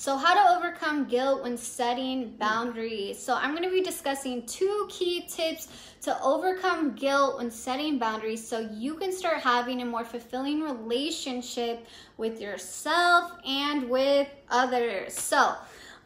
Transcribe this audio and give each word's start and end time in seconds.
So, 0.00 0.16
how 0.16 0.32
to 0.32 0.56
overcome 0.56 1.04
guilt 1.04 1.42
when 1.42 1.58
setting 1.58 2.30
boundaries. 2.38 3.18
So, 3.18 3.34
I'm 3.34 3.52
to 3.64 3.70
be 3.70 3.82
discussing 3.82 4.46
two 4.46 4.86
key 4.88 5.26
tips 5.28 5.68
to 6.00 6.18
overcome 6.22 6.94
guilt 6.94 7.36
when 7.36 7.50
setting 7.50 7.98
boundaries 7.98 8.48
so 8.48 8.60
you 8.72 8.94
can 8.94 9.12
start 9.12 9.42
having 9.42 9.82
a 9.82 9.84
more 9.84 10.06
fulfilling 10.06 10.62
relationship 10.62 11.86
with 12.16 12.40
yourself 12.40 13.32
and 13.44 13.90
with 13.90 14.26
others. 14.48 15.12
So, 15.12 15.54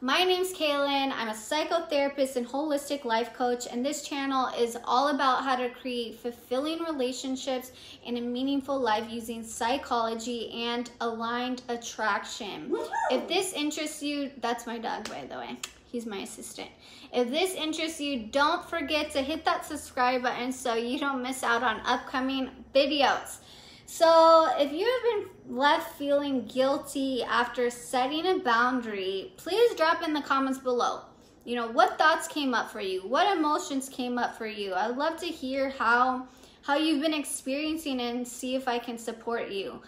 my 0.00 0.24
name's 0.24 0.52
Kaylin. 0.52 1.12
I'm 1.14 1.28
a 1.28 1.32
psychotherapist 1.32 2.36
and 2.36 2.46
holistic 2.46 3.04
life 3.04 3.32
coach, 3.32 3.66
and 3.70 3.84
this 3.84 4.06
channel 4.06 4.48
is 4.58 4.76
all 4.84 5.08
about 5.08 5.44
how 5.44 5.56
to 5.56 5.70
create 5.70 6.16
fulfilling 6.16 6.80
relationships 6.82 7.72
and 8.06 8.18
a 8.18 8.20
meaningful 8.20 8.78
life 8.78 9.10
using 9.10 9.42
psychology 9.42 10.50
and 10.52 10.90
aligned 11.00 11.62
attraction. 11.68 12.74
If 13.10 13.28
this 13.28 13.52
interests 13.52 14.02
you, 14.02 14.30
that's 14.40 14.66
my 14.66 14.78
dog, 14.78 15.08
by 15.08 15.24
the 15.28 15.36
way. 15.36 15.56
He's 15.90 16.06
my 16.06 16.18
assistant. 16.18 16.68
If 17.12 17.30
this 17.30 17.54
interests 17.54 18.00
you, 18.00 18.26
don't 18.26 18.68
forget 18.68 19.12
to 19.12 19.22
hit 19.22 19.44
that 19.44 19.64
subscribe 19.64 20.22
button 20.22 20.52
so 20.52 20.74
you 20.74 20.98
don't 20.98 21.22
miss 21.22 21.44
out 21.44 21.62
on 21.62 21.80
upcoming 21.86 22.50
videos. 22.74 23.38
So, 23.86 24.48
if 24.58 24.72
you 24.72 24.86
have 24.86 25.26
been 25.46 25.56
left 25.56 25.98
feeling 25.98 26.46
guilty 26.46 27.22
after 27.22 27.68
setting 27.68 28.26
a 28.26 28.38
boundary, 28.38 29.32
please 29.36 29.74
drop 29.76 30.02
in 30.02 30.14
the 30.14 30.22
comments 30.22 30.58
below. 30.58 31.02
You 31.44 31.56
know, 31.56 31.68
what 31.68 31.98
thoughts 31.98 32.26
came 32.26 32.54
up 32.54 32.70
for 32.70 32.80
you? 32.80 33.06
What 33.06 33.36
emotions 33.36 33.90
came 33.90 34.16
up 34.16 34.36
for 34.38 34.46
you? 34.46 34.72
I'd 34.74 34.96
love 34.96 35.18
to 35.18 35.26
hear 35.26 35.70
how 35.70 36.26
how 36.62 36.76
you've 36.76 37.02
been 37.02 37.12
experiencing 37.12 38.00
it 38.00 38.14
and 38.14 38.26
see 38.26 38.54
if 38.54 38.66
I 38.66 38.78
can 38.78 38.96
support 38.96 39.50
you. 39.50 39.82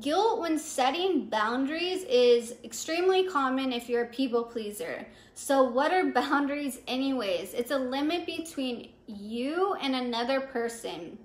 Guilt 0.00 0.40
when 0.40 0.58
setting 0.58 1.26
boundaries 1.26 2.04
is 2.04 2.54
extremely 2.64 3.28
common 3.28 3.74
if 3.74 3.90
you're 3.90 4.04
a 4.04 4.08
people 4.08 4.42
pleaser. 4.42 5.06
So, 5.34 5.62
what 5.62 5.92
are 5.92 6.06
boundaries, 6.12 6.80
anyways? 6.88 7.52
It's 7.52 7.72
a 7.72 7.78
limit 7.78 8.24
between 8.24 8.88
you 9.06 9.74
and 9.74 9.94
another 9.94 10.40
person. 10.40 11.18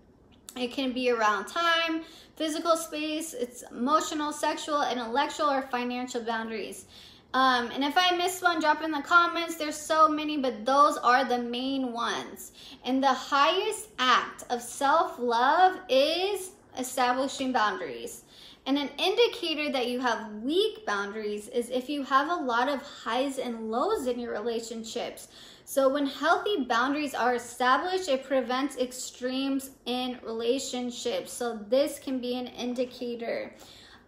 It 0.56 0.72
can 0.72 0.92
be 0.92 1.10
around 1.10 1.48
time, 1.48 2.04
physical 2.36 2.78
space, 2.78 3.34
it's 3.34 3.64
emotional, 3.72 4.32
sexual, 4.32 4.84
intellectual, 4.84 5.50
or 5.50 5.64
financial 5.64 6.22
boundaries. 6.22 6.86
Um, 7.34 7.72
and 7.72 7.84
if 7.84 7.98
I 7.98 8.16
miss 8.16 8.42
one, 8.42 8.60
drop 8.60 8.84
in 8.84 8.92
the 8.92 9.02
comments. 9.02 9.56
There's 9.56 9.76
so 9.76 10.08
many, 10.08 10.38
but 10.38 10.66
those 10.66 10.98
are 10.98 11.26
the 11.26 11.40
main 11.40 11.92
ones. 11.92 12.52
And 12.86 13.02
the 13.02 13.14
highest 13.14 13.90
act 13.98 14.44
of 14.52 14.62
self 14.62 15.18
love 15.18 15.80
is 15.90 16.52
establishing 16.78 17.52
boundaries. 17.52 18.24
And 18.66 18.78
an 18.78 18.90
indicator 18.98 19.72
that 19.72 19.90
you 19.90 20.00
have 20.00 20.32
weak 20.36 20.86
boundaries 20.86 21.50
is 21.50 21.70
if 21.70 21.90
you 21.90 22.04
have 22.04 22.30
a 22.30 22.44
lot 22.44 22.70
of 22.70 22.82
highs 22.82 23.38
and 23.38 23.70
lows 23.70 24.08
in 24.08 24.20
your 24.20 24.32
relationships. 24.32 25.28
So 25.66 25.90
when 25.90 26.06
healthy 26.06 26.64
boundaries 26.64 27.14
are 27.14 27.36
established, 27.36 28.08
it 28.08 28.24
prevents 28.24 28.78
extremes 28.78 29.72
in 29.86 30.20
relationships. 30.24 31.34
So 31.34 31.58
this 31.70 32.00
can 32.00 32.20
be 32.20 32.36
an 32.36 32.48
indicator. 32.48 33.54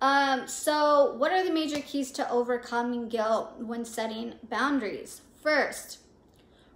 Um, 0.01 0.47
so 0.47 1.15
what 1.17 1.31
are 1.31 1.43
the 1.43 1.51
major 1.51 1.81
keys 1.81 2.11
to 2.11 2.29
overcoming 2.29 3.09
guilt 3.09 3.53
when 3.59 3.83
setting 3.83 4.35
boundaries? 4.49 5.21
First, 5.41 5.99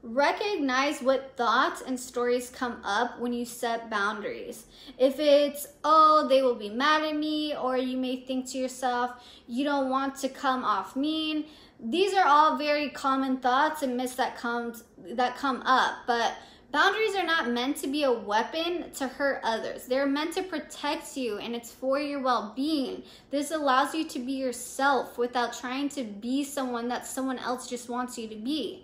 recognize 0.02 1.02
what 1.02 1.36
thoughts 1.36 1.82
and 1.82 2.00
stories 2.00 2.50
come 2.50 2.82
up 2.84 3.20
when 3.20 3.34
you 3.34 3.46
set 3.46 3.90
boundaries. 3.90 4.66
If 4.98 5.20
it's, 5.20 5.68
oh, 5.84 6.28
they 6.30 6.42
will 6.42 6.56
be 6.56 6.70
mad 6.70 7.04
at 7.04 7.16
me, 7.16 7.56
or 7.56 7.78
you 7.78 7.98
may 7.98 8.18
think 8.18 8.50
to 8.52 8.58
yourself, 8.58 9.12
you 9.48 9.64
don't 9.64 9.90
want 9.90 10.16
to 10.18 10.30
come 10.30 10.64
off 10.64 10.96
mean 10.96 11.46
these 11.80 12.14
are 12.14 12.28
all 12.28 12.58
very 12.58 12.90
common 12.90 13.38
thoughts 13.38 13.84
and 13.84 13.96
myths 13.96 14.16
that 14.16 14.36
comes 14.36 14.84
that 15.14 15.38
come 15.38 15.62
up 15.66 15.96
but 16.06 16.34
boundaries 16.72 17.16
are 17.16 17.26
not 17.26 17.50
meant 17.50 17.78
to 17.78 17.88
be 17.88 18.04
a 18.04 18.12
weapon 18.12 18.92
to 18.92 19.08
hurt 19.08 19.42
others. 19.44 19.86
They're 19.86 20.06
meant 20.06 20.34
to 20.36 20.44
protect 20.44 21.18
you 21.18 21.38
and 21.38 21.56
it's 21.56 21.72
for 21.72 22.00
your 22.00 22.22
well-being. 22.22 23.02
This 23.32 23.50
allows 23.50 23.96
you 23.96 24.08
to 24.08 24.20
be 24.20 24.34
yourself 24.34 25.18
without 25.18 25.58
trying 25.58 25.90
to 25.90 26.04
be 26.04 26.44
someone 26.44 26.88
that 26.90 27.08
someone 27.08 27.40
else 27.40 27.68
just 27.68 27.90
wants 27.90 28.18
you 28.18 28.28
to 28.28 28.36
be 28.36 28.84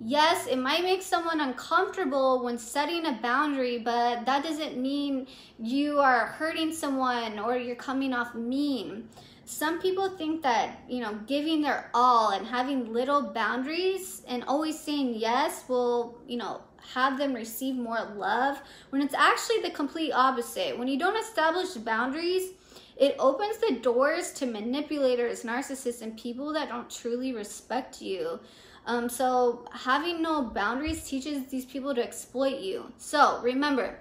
yes 0.00 0.46
it 0.46 0.58
might 0.58 0.82
make 0.82 1.02
someone 1.02 1.40
uncomfortable 1.40 2.44
when 2.44 2.58
setting 2.58 3.06
a 3.06 3.12
boundary 3.20 3.78
but 3.78 4.24
that 4.26 4.44
doesn't 4.44 4.76
mean 4.76 5.26
you 5.58 5.98
are 5.98 6.26
hurting 6.26 6.72
someone 6.72 7.38
or 7.38 7.56
you're 7.56 7.76
coming 7.76 8.12
off 8.12 8.34
mean. 8.34 9.08
Some 9.44 9.80
people 9.80 10.10
think 10.10 10.42
that 10.42 10.82
you 10.88 11.00
know 11.00 11.18
giving 11.26 11.62
their 11.62 11.90
all 11.94 12.30
and 12.30 12.46
having 12.46 12.92
little 12.92 13.32
boundaries 13.32 14.22
and 14.28 14.44
always 14.44 14.78
saying 14.78 15.14
yes 15.16 15.64
will 15.68 16.18
you 16.26 16.36
know 16.36 16.60
have 16.94 17.18
them 17.18 17.34
receive 17.34 17.74
more 17.74 18.02
love 18.16 18.60
when 18.90 19.02
it's 19.02 19.14
actually 19.14 19.62
the 19.62 19.70
complete 19.70 20.12
opposite. 20.12 20.78
When 20.78 20.86
you 20.86 20.98
don't 20.98 21.16
establish 21.16 21.70
boundaries 21.74 22.50
it 22.96 23.14
opens 23.20 23.58
the 23.58 23.78
doors 23.80 24.32
to 24.32 24.44
manipulators 24.46 25.44
narcissists 25.44 26.02
and 26.02 26.18
people 26.18 26.52
that 26.52 26.68
don't 26.68 26.90
truly 26.90 27.32
respect 27.32 28.02
you 28.02 28.40
um, 28.88 29.08
so 29.08 29.64
having 29.72 30.20
no 30.20 30.42
boundaries 30.42 31.04
teaches 31.08 31.46
these 31.46 31.64
people 31.64 31.94
to 31.94 32.02
exploit 32.02 32.58
you 32.58 32.92
so 32.96 33.40
remember 33.42 33.98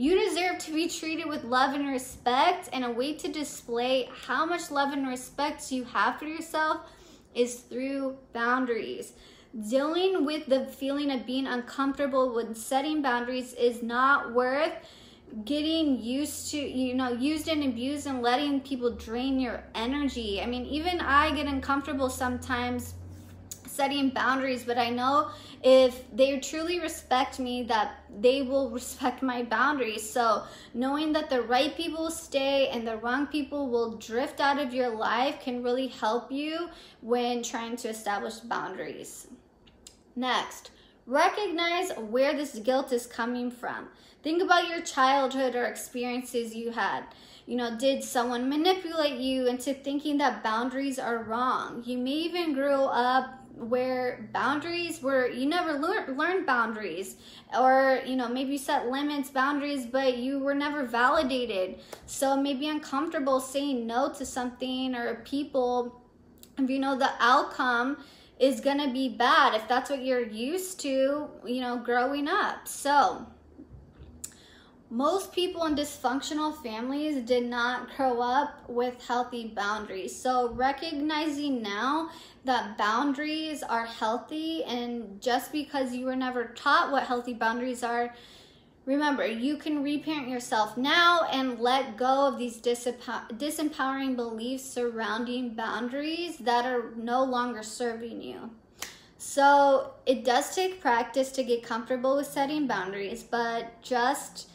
you 0.00 0.18
deserve 0.18 0.58
to 0.60 0.72
be 0.72 0.88
treated 0.88 1.26
with 1.26 1.44
love 1.44 1.74
and 1.74 1.86
respect, 1.86 2.70
and 2.72 2.86
a 2.86 2.90
way 2.90 3.12
to 3.12 3.28
display 3.28 4.08
how 4.24 4.46
much 4.46 4.70
love 4.70 4.94
and 4.94 5.06
respect 5.06 5.70
you 5.70 5.84
have 5.84 6.18
for 6.18 6.24
yourself 6.24 6.80
is 7.34 7.56
through 7.56 8.16
boundaries. 8.32 9.12
Dealing 9.68 10.24
with 10.24 10.46
the 10.46 10.64
feeling 10.64 11.10
of 11.10 11.26
being 11.26 11.46
uncomfortable 11.46 12.34
when 12.34 12.54
setting 12.54 13.02
boundaries 13.02 13.52
is 13.52 13.82
not 13.82 14.32
worth 14.32 14.72
getting 15.44 16.02
used 16.02 16.50
to 16.50 16.56
you 16.56 16.94
know 16.94 17.12
used 17.12 17.46
and 17.46 17.62
abused 17.62 18.06
and 18.06 18.22
letting 18.22 18.58
people 18.58 18.90
drain 18.96 19.38
your 19.38 19.62
energy 19.76 20.42
i 20.42 20.46
mean 20.46 20.66
even 20.66 21.00
i 21.00 21.32
get 21.36 21.46
uncomfortable 21.46 22.10
sometimes 22.10 22.94
setting 23.70 24.10
boundaries, 24.10 24.64
but 24.64 24.78
I 24.78 24.90
know 24.90 25.30
if 25.62 26.04
they 26.14 26.38
truly 26.40 26.80
respect 26.80 27.38
me, 27.38 27.62
that 27.64 28.04
they 28.20 28.42
will 28.42 28.70
respect 28.70 29.22
my 29.22 29.42
boundaries. 29.42 30.08
So, 30.08 30.44
knowing 30.74 31.12
that 31.12 31.30
the 31.30 31.42
right 31.42 31.76
people 31.76 32.10
stay 32.10 32.68
and 32.68 32.86
the 32.86 32.96
wrong 32.96 33.26
people 33.26 33.68
will 33.68 33.96
drift 33.96 34.40
out 34.40 34.58
of 34.58 34.74
your 34.74 34.90
life 34.90 35.40
can 35.40 35.62
really 35.62 35.88
help 35.88 36.32
you 36.32 36.68
when 37.00 37.42
trying 37.42 37.76
to 37.76 37.88
establish 37.88 38.36
boundaries. 38.36 39.28
Next, 40.16 40.70
recognize 41.06 41.92
where 41.96 42.34
this 42.34 42.58
guilt 42.58 42.92
is 42.92 43.06
coming 43.06 43.50
from. 43.50 43.88
Think 44.22 44.42
about 44.42 44.68
your 44.68 44.82
childhood 44.82 45.54
or 45.54 45.64
experiences 45.64 46.54
you 46.54 46.72
had. 46.72 47.04
You 47.46 47.56
know, 47.56 47.76
did 47.76 48.04
someone 48.04 48.48
manipulate 48.48 49.18
you 49.18 49.46
into 49.48 49.72
thinking 49.72 50.18
that 50.18 50.42
boundaries 50.42 50.98
are 50.98 51.22
wrong? 51.22 51.82
You 51.84 51.98
may 51.98 52.10
even 52.10 52.52
grow 52.52 52.84
up 52.84 53.39
where 53.60 54.28
boundaries 54.32 55.02
were 55.02 55.28
you 55.28 55.46
never 55.46 55.74
learned 55.74 56.46
boundaries. 56.46 57.16
Or 57.58 58.00
you 58.06 58.16
know 58.16 58.28
maybe 58.28 58.52
you 58.52 58.58
set 58.58 58.88
limits 58.88 59.30
boundaries 59.30 59.86
but 59.86 60.18
you 60.18 60.38
were 60.38 60.54
never 60.54 60.84
validated. 60.84 61.80
So 62.06 62.36
maybe 62.36 62.68
uncomfortable 62.68 63.40
saying 63.40 63.86
no 63.86 64.12
to 64.14 64.24
something 64.24 64.94
or 64.94 65.16
people 65.24 66.02
if 66.58 66.68
you 66.70 66.78
know 66.78 66.96
the 66.98 67.10
outcome 67.20 67.98
is 68.38 68.60
to 68.78 68.90
be 68.92 69.08
bad 69.08 69.54
if 69.54 69.68
that's 69.68 69.90
what 69.90 70.02
you're 70.02 70.26
used 70.26 70.80
to 70.80 71.28
you 71.44 71.60
know 71.60 71.78
growing 71.78 72.28
up. 72.28 72.66
So 72.66 73.26
most 74.90 75.32
people 75.32 75.66
in 75.66 75.76
dysfunctional 75.76 76.52
families 76.64 77.24
did 77.24 77.44
not 77.44 77.96
grow 77.96 78.20
up 78.20 78.68
with 78.68 79.00
healthy 79.06 79.46
boundaries. 79.46 80.14
So, 80.14 80.52
recognizing 80.52 81.62
now 81.62 82.10
that 82.44 82.76
boundaries 82.76 83.62
are 83.62 83.86
healthy, 83.86 84.64
and 84.64 85.22
just 85.22 85.52
because 85.52 85.94
you 85.94 86.06
were 86.06 86.16
never 86.16 86.46
taught 86.56 86.90
what 86.90 87.04
healthy 87.04 87.34
boundaries 87.34 87.84
are, 87.84 88.12
remember 88.84 89.24
you 89.24 89.56
can 89.56 89.84
reparent 89.84 90.28
yourself 90.28 90.76
now 90.76 91.20
and 91.30 91.60
let 91.60 91.96
go 91.96 92.26
of 92.26 92.36
these 92.36 92.60
disempowering 92.60 94.16
beliefs 94.16 94.64
surrounding 94.64 95.54
boundaries 95.54 96.38
that 96.38 96.66
are 96.66 96.92
no 96.96 97.22
longer 97.22 97.62
serving 97.62 98.20
you. 98.20 98.50
So, 99.18 99.92
it 100.04 100.24
does 100.24 100.52
take 100.52 100.80
practice 100.80 101.30
to 101.32 101.44
get 101.44 101.62
comfortable 101.62 102.16
with 102.16 102.26
setting 102.26 102.66
boundaries, 102.66 103.22
but 103.22 103.80
just 103.82 104.48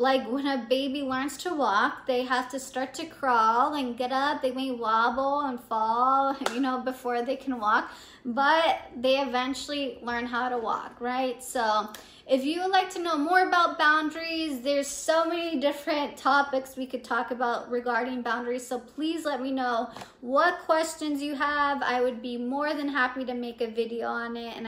like 0.00 0.26
when 0.30 0.46
a 0.46 0.64
baby 0.66 1.02
learns 1.02 1.36
to 1.36 1.54
walk, 1.54 2.06
they 2.06 2.22
have 2.22 2.50
to 2.50 2.58
start 2.58 2.94
to 2.94 3.04
crawl 3.04 3.74
and 3.74 3.98
get 3.98 4.12
up. 4.12 4.40
They 4.40 4.50
may 4.50 4.70
wobble 4.70 5.42
and 5.42 5.60
fall, 5.60 6.34
you 6.54 6.60
know, 6.60 6.80
before 6.80 7.20
they 7.20 7.36
can 7.36 7.60
walk, 7.60 7.90
but 8.24 8.80
they 8.96 9.20
eventually 9.20 9.98
learn 10.02 10.24
how 10.24 10.48
to 10.48 10.56
walk, 10.56 10.96
right? 11.00 11.44
So 11.44 11.90
if 12.26 12.44
you 12.44 12.62
would 12.62 12.70
like 12.70 12.88
to 12.90 13.02
know 13.02 13.18
more 13.18 13.46
about 13.46 13.78
boundaries, 13.78 14.60
there's 14.60 14.86
so 14.86 15.26
many 15.28 15.60
different 15.60 16.16
topics 16.16 16.76
we 16.76 16.86
could 16.86 17.04
talk 17.04 17.30
about 17.30 17.70
regarding 17.70 18.22
boundaries. 18.22 18.66
So 18.66 18.78
please 18.78 19.24
let 19.26 19.42
me 19.42 19.50
know 19.50 19.90
what 20.20 20.60
questions 20.60 21.22
you 21.22 21.34
have. 21.34 21.82
I 21.82 22.00
would 22.00 22.22
be 22.22 22.38
more 22.38 22.72
than 22.72 22.88
happy 22.88 23.24
to 23.26 23.34
make 23.34 23.60
a 23.60 23.66
video 23.66 24.08
on 24.08 24.36
it. 24.36 24.56
And 24.56 24.66